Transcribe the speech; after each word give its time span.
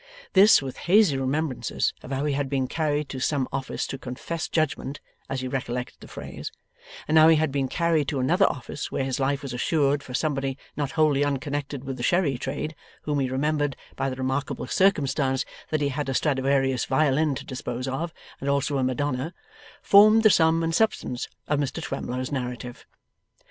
This, 0.33 0.63
with 0.63 0.77
hazy 0.89 1.15
remembrances 1.15 1.93
of 2.01 2.11
how 2.11 2.25
he 2.25 2.33
had 2.33 2.49
been 2.49 2.67
carried 2.67 3.07
to 3.09 3.19
some 3.19 3.47
office 3.53 3.85
to 3.85 3.99
'confess 3.99 4.47
judgment' 4.47 4.99
(as 5.29 5.41
he 5.41 5.47
recollected 5.47 5.97
the 5.99 6.07
phrase), 6.07 6.51
and 7.07 7.19
how 7.19 7.27
he 7.27 7.35
had 7.35 7.51
been 7.51 7.67
carried 7.67 8.07
to 8.07 8.19
another 8.19 8.47
office 8.47 8.91
where 8.91 9.03
his 9.03 9.19
life 9.19 9.43
was 9.43 9.53
assured 9.53 10.01
for 10.01 10.15
somebody 10.15 10.57
not 10.75 10.93
wholly 10.93 11.23
unconnected 11.23 11.83
with 11.83 11.97
the 11.97 12.01
sherry 12.01 12.35
trade 12.39 12.73
whom 13.03 13.19
he 13.19 13.29
remembered 13.29 13.75
by 13.95 14.09
the 14.09 14.15
remarkable 14.15 14.65
circumstance 14.65 15.45
that 15.69 15.81
he 15.81 15.89
had 15.89 16.09
a 16.09 16.15
Straduarius 16.15 16.85
violin 16.87 17.35
to 17.35 17.45
dispose 17.45 17.87
of, 17.87 18.11
and 18.39 18.49
also 18.49 18.79
a 18.79 18.83
Madonna, 18.83 19.35
formed 19.83 20.23
the 20.23 20.31
sum 20.31 20.63
and 20.63 20.73
substance 20.73 21.27
of 21.47 21.59
Mr 21.59 21.79
Twemlow's 21.79 22.31
narrative. 22.31 22.87